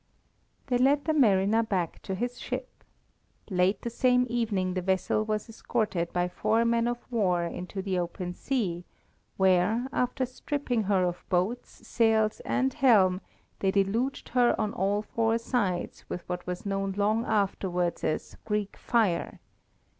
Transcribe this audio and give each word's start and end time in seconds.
They 0.65 0.79
led 0.79 1.05
the 1.05 1.13
mariner 1.13 1.61
back 1.61 2.01
to 2.01 2.15
his 2.15 2.39
ship. 2.39 2.83
Late 3.51 3.83
the 3.83 3.91
same 3.91 4.25
evening 4.31 4.73
the 4.73 4.81
vessel 4.81 5.23
was 5.23 5.47
escorted 5.47 6.11
by 6.11 6.27
four 6.27 6.65
men 6.65 6.87
of 6.87 6.97
war 7.11 7.43
into 7.43 7.83
the 7.83 7.99
open 7.99 8.33
sea, 8.33 8.83
where, 9.37 9.85
after 9.93 10.25
stripping 10.25 10.85
her 10.85 11.03
of 11.03 11.23
boats, 11.29 11.87
sails, 11.87 12.39
and 12.45 12.73
helm, 12.73 13.21
they 13.59 13.69
deluged 13.69 14.29
her 14.29 14.59
on 14.59 14.73
all 14.73 15.03
four 15.03 15.37
sides 15.37 16.09
with 16.09 16.27
what 16.27 16.47
was 16.47 16.65
known 16.65 16.93
long 16.97 17.23
afterwards 17.23 18.03
as 18.03 18.35
Greek 18.43 18.77
fire. 18.77 19.39